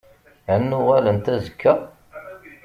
Ad 0.53 0.61
n-uɣalent 0.61 1.27
azekka? 1.35 1.73